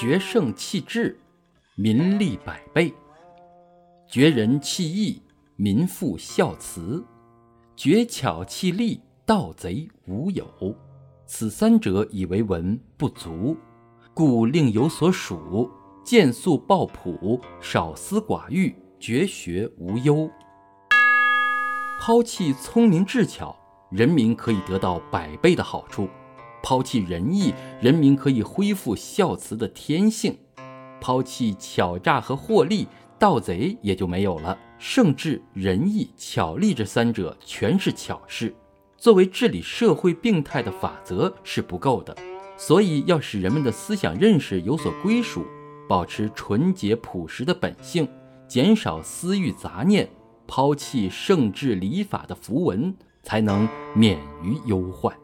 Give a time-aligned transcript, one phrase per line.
[0.00, 1.18] 绝圣弃智，
[1.74, 2.92] 民利百倍；
[4.06, 5.20] 绝人弃义，
[5.56, 7.04] 民复孝慈；
[7.74, 10.46] 绝巧弃利，盗贼无有。
[11.26, 13.56] 此三者以为文不足，
[14.14, 15.68] 故另有所属。
[16.04, 20.30] 见素抱朴，少思寡欲，绝学无忧。
[22.00, 23.56] 抛弃聪明智巧，
[23.90, 26.06] 人民可以得到百倍的好处；
[26.62, 30.32] 抛弃仁义，人民可以恢复孝慈的天性；
[31.00, 32.86] 抛弃巧诈和获利，
[33.18, 34.56] 盗贼也就没有了。
[34.78, 38.54] 圣智、仁义、巧利这三者全是巧事，
[38.96, 42.16] 作为治理社会病态的法则是不够的。
[42.56, 45.44] 所以要使人们的思想认识有所归属。
[45.88, 48.06] 保持纯洁朴实的本性，
[48.46, 50.06] 减少私欲杂念，
[50.46, 55.16] 抛弃圣治礼法的符文，才能免于忧患。